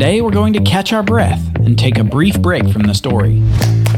[0.00, 3.42] Today, we're going to catch our breath and take a brief break from the story.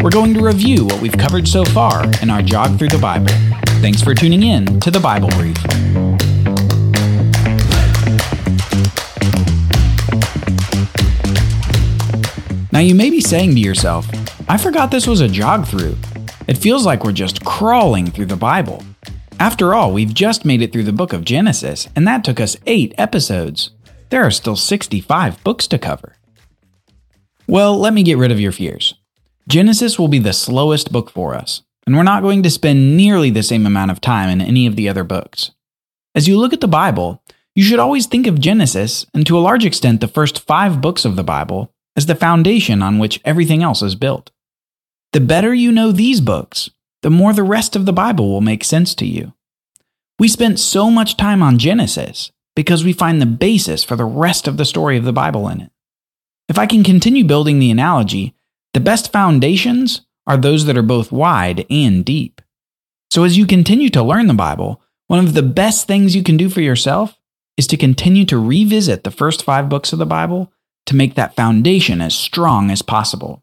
[0.03, 3.33] We're going to review what we've covered so far in our jog through the Bible.
[3.81, 5.57] Thanks for tuning in to the Bible Brief.
[12.73, 14.09] Now, you may be saying to yourself,
[14.49, 15.97] I forgot this was a jog through.
[16.49, 18.83] It feels like we're just crawling through the Bible.
[19.39, 22.57] After all, we've just made it through the book of Genesis, and that took us
[22.67, 23.71] eight episodes.
[24.13, 26.17] There are still 65 books to cover.
[27.47, 28.93] Well, let me get rid of your fears.
[29.49, 33.31] Genesis will be the slowest book for us, and we're not going to spend nearly
[33.31, 35.53] the same amount of time in any of the other books.
[36.15, 37.23] As you look at the Bible,
[37.55, 41.07] you should always think of Genesis, and to a large extent the first five books
[41.07, 44.31] of the Bible, as the foundation on which everything else is built.
[45.15, 46.69] The better you know these books,
[47.01, 49.33] the more the rest of the Bible will make sense to you.
[50.19, 54.47] We spent so much time on Genesis because we find the basis for the rest
[54.47, 55.71] of the story of the Bible in it.
[56.49, 58.35] If I can continue building the analogy,
[58.75, 62.41] the best foundations are those that are both wide and deep.
[63.11, 66.37] So as you continue to learn the Bible, one of the best things you can
[66.37, 67.19] do for yourself
[67.57, 70.53] is to continue to revisit the first five books of the Bible
[70.87, 73.43] to make that foundation as strong as possible.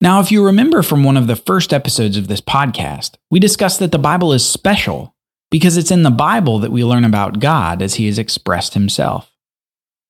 [0.00, 3.78] Now, if you remember from one of the first episodes of this podcast, we discussed
[3.78, 5.11] that the Bible is special
[5.52, 9.30] because it's in the Bible that we learn about God as he has expressed himself.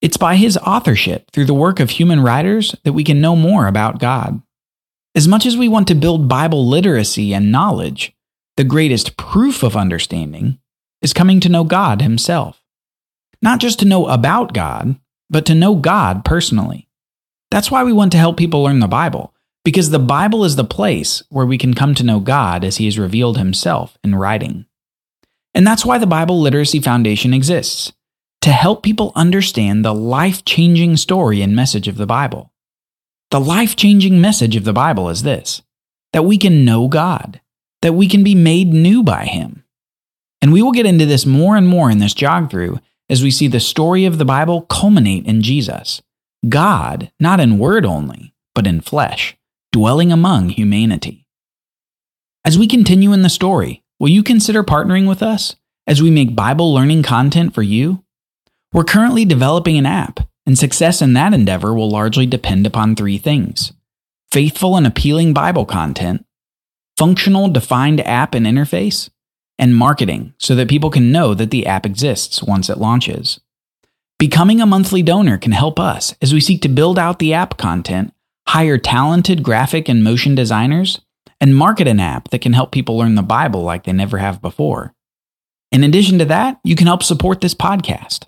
[0.01, 3.67] It's by his authorship through the work of human writers that we can know more
[3.67, 4.41] about God.
[5.17, 8.15] As much as we want to build Bible literacy and knowledge,
[8.57, 10.61] the greatest proof of understanding
[11.03, 12.63] is coming to know God himself.
[13.43, 14.95] Not just to know about God,
[15.29, 16.89] but to know God personally.
[17.51, 19.35] That's why we want to help people learn the Bible,
[19.65, 22.85] because the Bible is the place where we can come to know God as he
[22.85, 24.67] has revealed himself in writing.
[25.55, 27.93] And that's why the Bible Literacy Foundation exists
[28.43, 32.53] to help people understand the life changing story and message of the Bible.
[33.31, 35.63] The life changing message of the Bible is this
[36.13, 37.41] that we can know God,
[37.81, 39.65] that we can be made new by Him.
[40.43, 43.31] And we will get into this more and more in this jog through as we
[43.31, 46.03] see the story of the Bible culminate in Jesus,
[46.49, 49.37] God, not in word only, but in flesh,
[49.71, 51.27] dwelling among humanity.
[52.45, 55.55] As we continue in the story, Will you consider partnering with us
[55.87, 58.03] as we make Bible learning content for you?
[58.73, 63.17] We're currently developing an app, and success in that endeavor will largely depend upon three
[63.17, 63.73] things
[64.33, 66.27] faithful and appealing Bible content,
[66.97, 69.09] functional, defined app and interface,
[69.57, 73.39] and marketing so that people can know that the app exists once it launches.
[74.19, 77.57] Becoming a monthly donor can help us as we seek to build out the app
[77.57, 78.13] content,
[78.49, 81.01] hire talented graphic and motion designers,
[81.43, 84.41] and market an app that can help people learn the Bible like they never have
[84.41, 84.95] before.
[85.73, 88.27] In addition to that, you can help support this podcast.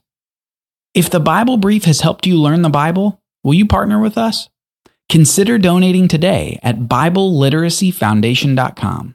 [0.95, 4.49] If the Bible Brief has helped you learn the Bible, will you partner with us?
[5.09, 9.15] Consider donating today at BibleLiteracyFoundation.com.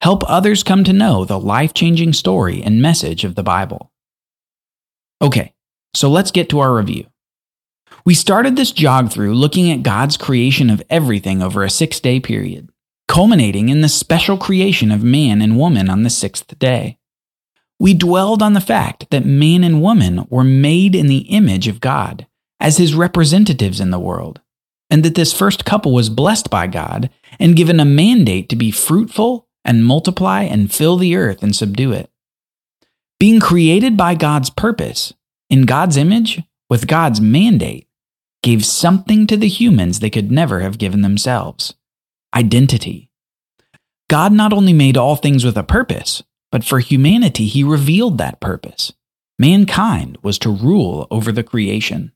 [0.00, 3.90] Help others come to know the life changing story and message of the Bible.
[5.20, 5.54] Okay,
[5.92, 7.06] so let's get to our review.
[8.04, 12.20] We started this jog through looking at God's creation of everything over a six day
[12.20, 12.70] period
[13.10, 16.96] culminating in the special creation of man and woman on the sixth day.
[17.80, 21.80] We dwelled on the fact that man and woman were made in the image of
[21.80, 22.28] God
[22.60, 24.40] as his representatives in the world,
[24.90, 27.10] and that this first couple was blessed by God
[27.40, 31.90] and given a mandate to be fruitful and multiply and fill the earth and subdue
[31.90, 32.12] it.
[33.18, 35.12] Being created by God's purpose,
[35.48, 37.88] in God's image, with God's mandate,
[38.44, 41.74] gave something to the humans they could never have given themselves
[42.34, 43.10] identity.
[44.08, 48.40] God not only made all things with a purpose, but for humanity, he revealed that
[48.40, 48.92] purpose.
[49.38, 52.12] Mankind was to rule over the creation.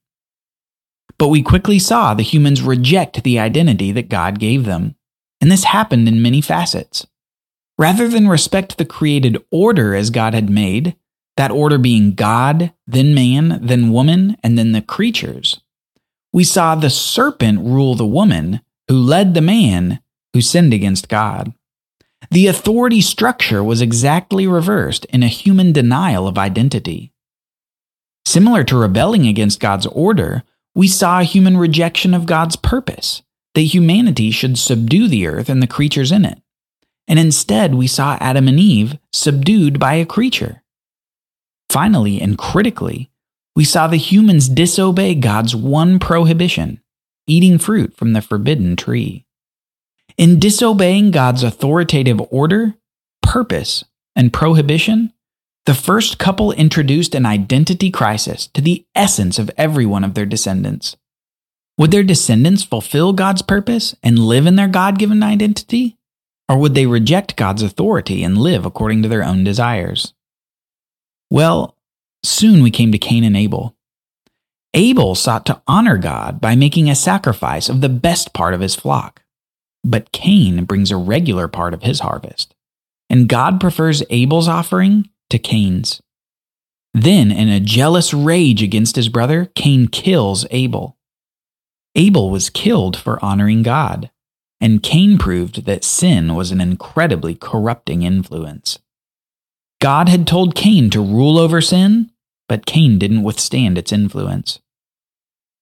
[1.19, 4.97] But we quickly saw the humans reject the identity that God gave them,
[5.41, 7.07] and this happened in many facets.
[7.79, 10.97] Rather than respect the created order as God had made,
[11.37, 15.61] that order being God, then man, then woman, and then the creatures,
[16.33, 20.01] we saw the serpent rule the woman, who led the man
[20.35, 21.55] who sinned against God.
[22.31, 27.13] The authority structure was exactly reversed in a human denial of identity.
[28.27, 30.43] Similar to rebelling against God's order,
[30.75, 33.23] we saw a human rejection of God's purpose,
[33.55, 36.43] that humanity should subdue the earth and the creatures in it.
[37.07, 40.63] And instead, we saw Adam and Eve subdued by a creature.
[41.71, 43.11] Finally, and critically,
[43.55, 46.81] we saw the humans disobey God's one prohibition
[47.27, 49.25] eating fruit from the forbidden tree.
[50.17, 52.75] In disobeying God's authoritative order,
[53.23, 53.85] purpose,
[54.15, 55.13] and prohibition,
[55.67, 60.27] The first couple introduced an identity crisis to the essence of every one of their
[60.27, 60.97] descendants.
[61.79, 65.97] Would their descendants fulfill God's purpose and live in their God given identity?
[66.51, 70.13] Or would they reject God's authority and live according to their own desires?
[71.31, 71.79] Well,
[72.23, 73.75] soon we came to Cain and Abel.
[74.75, 78.75] Abel sought to honor God by making a sacrifice of the best part of his
[78.75, 79.23] flock.
[79.85, 82.55] But Cain brings a regular part of his harvest.
[83.11, 86.01] And God prefers Abel's offering to Cain's.
[86.95, 90.97] Then, in a jealous rage against his brother, Cain kills Abel.
[91.97, 94.11] Abel was killed for honoring God,
[94.61, 98.79] and Cain proved that sin was an incredibly corrupting influence.
[99.81, 102.11] God had told Cain to rule over sin,
[102.49, 104.61] but Cain didn't withstand its influence.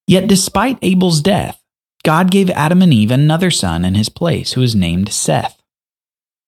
[0.07, 1.62] Yet, despite Abel's death,
[2.05, 5.63] God gave Adam and Eve another son in his place who was named Seth.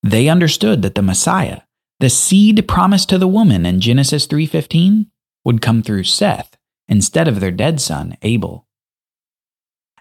[0.03, 1.61] They understood that the Messiah,
[2.01, 5.06] the seed promised to the woman in Genesis 3:15,
[5.45, 6.56] would come through Seth
[6.89, 8.67] instead of their dead son Abel.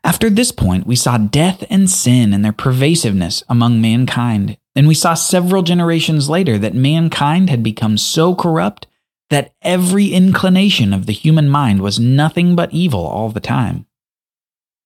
[0.04, 4.96] After this point, we saw death and sin and their pervasiveness among mankind, and we
[4.96, 8.88] saw several generations later that mankind had become so corrupt
[9.30, 13.86] that every inclination of the human mind was nothing but evil all the time.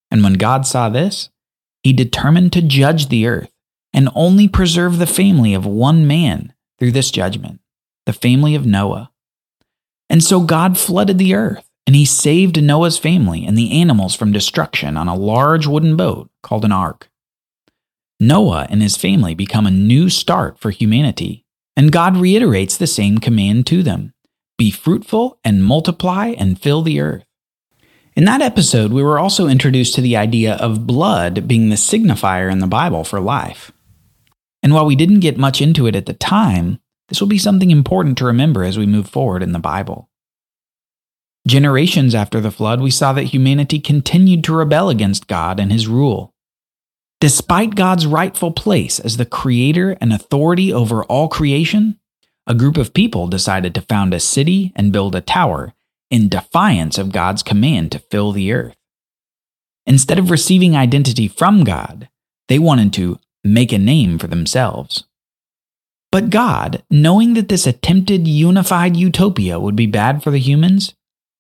[0.09, 1.29] And when God saw this,
[1.83, 3.51] he determined to judge the earth
[3.93, 7.59] and only preserve the family of one man through this judgment,
[8.05, 9.11] the family of Noah.
[10.09, 14.31] And so God flooded the earth and he saved Noah's family and the animals from
[14.31, 17.09] destruction on a large wooden boat called an ark.
[18.19, 21.45] Noah and his family become a new start for humanity,
[21.75, 24.13] and God reiterates the same command to them
[24.57, 27.26] be fruitful and multiply and fill the earth.
[28.17, 32.51] In that episode, we were also introduced to the idea of blood being the signifier
[32.51, 33.71] in the Bible for life.
[34.63, 36.79] And while we didn't get much into it at the time,
[37.09, 40.09] this will be something important to remember as we move forward in the Bible.
[41.47, 45.87] Generations after the flood, we saw that humanity continued to rebel against God and his
[45.87, 46.33] rule.
[47.21, 51.99] Despite God's rightful place as the creator and authority over all creation,
[52.47, 55.75] a group of people decided to found a city and build a tower
[56.09, 58.75] in defiance of God's command to fill the earth.
[59.85, 62.09] Instead of receiving identity from God,
[62.47, 65.05] they wanted to make a name for themselves.
[66.11, 70.93] But God, knowing that this attempted unified utopia would be bad for the humans,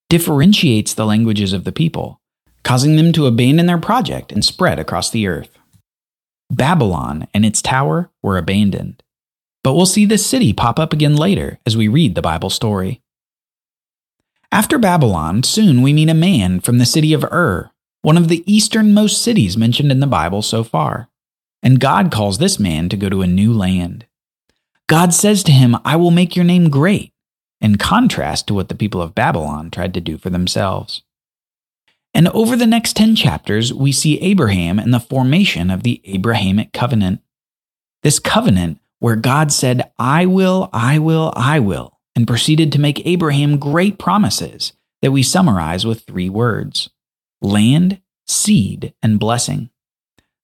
[0.09, 2.21] differentiates the languages of the people,
[2.63, 5.57] causing them to abandon their project and spread across the earth.
[6.49, 9.03] Babylon and its tower were abandoned.
[9.63, 13.01] But we'll see this city pop up again later as we read the Bible story.
[14.51, 17.69] After Babylon, soon we meet a man from the city of Ur,
[18.01, 21.09] one of the easternmost cities mentioned in the Bible so far.
[21.61, 24.05] And God calls this man to go to a new land.
[24.87, 27.11] God says to him, I will make your name great,
[27.59, 31.01] in contrast to what the people of Babylon tried to do for themselves.
[32.13, 36.71] And over the next 10 chapters, we see Abraham and the formation of the Abrahamic
[36.71, 37.21] covenant.
[38.01, 43.05] This covenant where God said, I will, I will, I will, and proceeded to make
[43.05, 44.73] Abraham great promises
[45.03, 46.89] that we summarize with three words
[47.43, 49.69] land, seed, and blessing.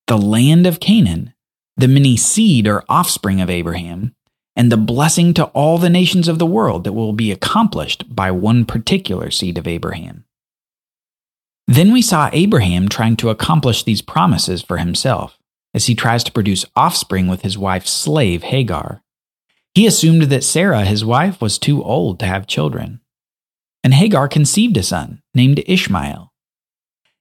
[0.06, 1.34] The land of Canaan,
[1.76, 4.14] the many seed or offspring of Abraham,
[4.56, 8.30] and the blessing to all the nations of the world that will be accomplished by
[8.30, 10.26] one particular seed of Abraham.
[11.66, 15.40] Then we saw Abraham trying to accomplish these promises for himself
[15.74, 19.03] as he tries to produce offspring with his wife's slave Hagar.
[19.74, 23.02] He assumed that Sarah, his wife, was too old to have children.
[23.84, 26.32] And Hagar conceived a son named Ishmael.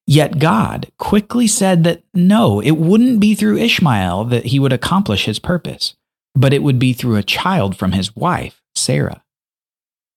[0.07, 5.25] Yet God quickly said that no, it wouldn't be through Ishmael that he would accomplish
[5.25, 5.95] his purpose
[6.35, 9.23] but it would be through a child from his wife, Sarah.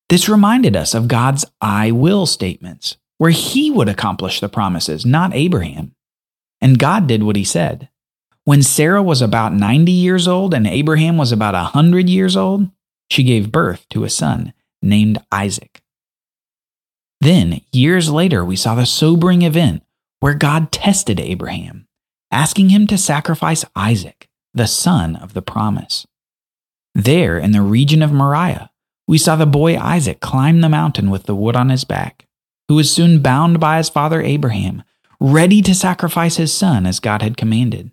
[0.10, 5.34] This reminded us of God's I will statements, where he would accomplish the promises, not
[5.34, 5.94] Abraham.
[6.62, 7.90] And God did what he said.
[8.46, 12.70] When Sarah was about 90 years old and Abraham was about 100 years old,
[13.10, 15.82] she gave birth to a son named Isaac.
[17.20, 19.82] Then, years later, we saw the sobering event
[20.20, 21.88] where God tested Abraham,
[22.30, 26.06] asking him to sacrifice Isaac the son of the promise.
[26.94, 28.70] There, in the region of Moriah,
[29.08, 32.28] we saw the boy Isaac climb the mountain with the wood on his back,
[32.68, 34.84] who was soon bound by his father Abraham,
[35.20, 37.90] ready to sacrifice his son as God had commanded.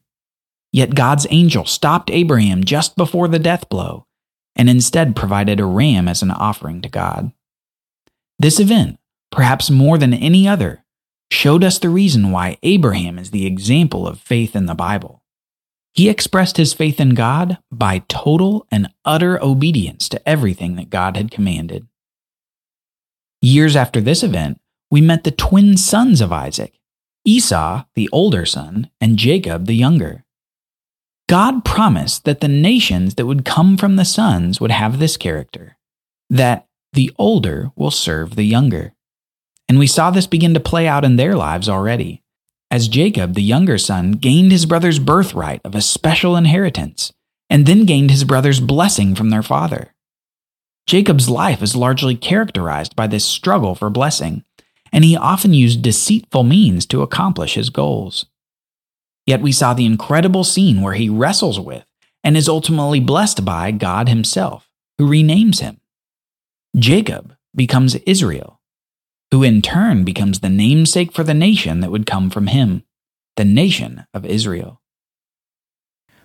[0.72, 4.06] Yet God's angel stopped Abraham just before the death blow
[4.56, 7.32] and instead provided a ram as an offering to God.
[8.38, 8.98] This event,
[9.30, 10.84] perhaps more than any other,
[11.30, 15.22] showed us the reason why Abraham is the example of faith in the Bible.
[15.94, 21.16] He expressed his faith in God by total and utter obedience to everything that God
[21.16, 21.86] had commanded.
[23.42, 24.58] Years after this event,
[24.90, 26.78] we met the twin sons of Isaac
[27.24, 30.24] Esau, the older son, and Jacob, the younger.
[31.32, 35.78] God promised that the nations that would come from the sons would have this character
[36.28, 38.92] that the older will serve the younger.
[39.66, 42.22] And we saw this begin to play out in their lives already,
[42.70, 47.14] as Jacob, the younger son, gained his brother's birthright of a special inheritance,
[47.48, 49.94] and then gained his brother's blessing from their father.
[50.86, 54.44] Jacob's life is largely characterized by this struggle for blessing,
[54.92, 58.26] and he often used deceitful means to accomplish his goals.
[59.26, 61.84] Yet we saw the incredible scene where he wrestles with
[62.24, 65.80] and is ultimately blessed by God himself, who renames him.
[66.76, 68.60] Jacob becomes Israel,
[69.30, 72.82] who in turn becomes the namesake for the nation that would come from him,
[73.36, 74.80] the nation of Israel.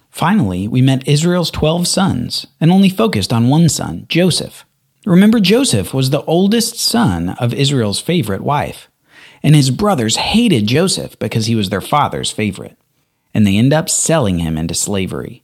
[0.10, 4.66] Finally, we met Israel's 12 sons and only focused on one son, Joseph.
[5.06, 8.90] Remember, Joseph was the oldest son of Israel's favorite wife,
[9.44, 12.77] and his brothers hated Joseph because he was their father's favorite
[13.38, 15.44] and they end up selling him into slavery.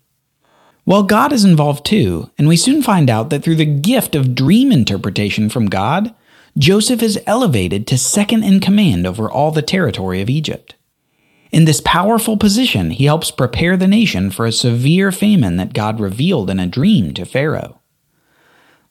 [0.84, 4.34] Well, God is involved too, and we soon find out that through the gift of
[4.34, 6.12] dream interpretation from God,
[6.58, 10.74] Joseph is elevated to second in command over all the territory of Egypt.
[11.52, 16.00] In this powerful position, he helps prepare the nation for a severe famine that God
[16.00, 17.80] revealed in a dream to Pharaoh.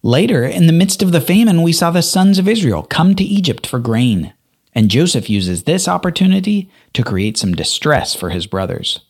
[0.04, 3.24] Later, in the midst of the famine, we saw the sons of Israel come to
[3.24, 4.32] Egypt for grain
[4.74, 9.00] and Joseph uses this opportunity to create some distress for his brothers.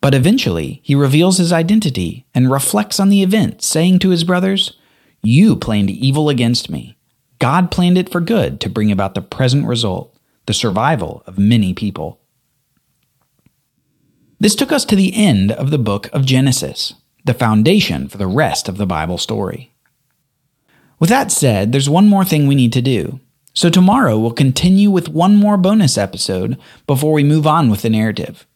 [0.00, 4.76] But eventually, he reveals his identity and reflects on the event, saying to his brothers,
[5.22, 6.96] You planned evil against me.
[7.38, 11.72] God planned it for good to bring about the present result, the survival of many
[11.72, 12.20] people.
[14.40, 18.26] This took us to the end of the book of Genesis, the foundation for the
[18.26, 19.72] rest of the Bible story.
[20.98, 23.20] With that said, there's one more thing we need to do,
[23.54, 27.90] so, tomorrow we'll continue with one more bonus episode before we move on with the
[27.90, 28.46] narrative.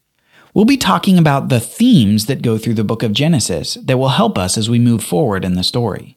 [0.55, 4.09] We'll be talking about the themes that go through the book of Genesis that will
[4.09, 6.17] help us as we move forward in the story.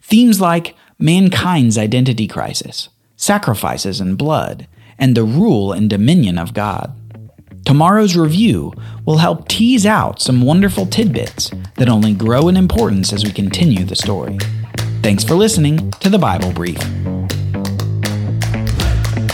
[0.00, 6.98] Themes like mankind's identity crisis, sacrifices and blood, and the rule and dominion of God.
[7.66, 8.72] Tomorrow's review
[9.04, 13.84] will help tease out some wonderful tidbits that only grow in importance as we continue
[13.84, 14.38] the story.
[15.02, 16.78] Thanks for listening to the Bible Brief.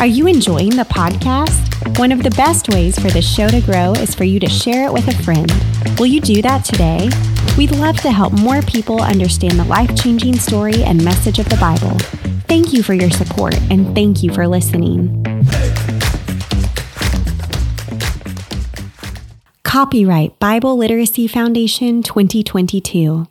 [0.00, 1.98] Are you enjoying the podcast?
[1.98, 4.86] One of the best ways for the show to grow is for you to share
[4.86, 5.52] it with a friend.
[5.98, 7.10] Will you do that today?
[7.58, 11.58] We'd love to help more people understand the life changing story and message of the
[11.58, 11.98] Bible.
[12.48, 15.22] Thank you for your support and thank you for listening.
[19.64, 23.29] Copyright Bible Literacy Foundation 2022.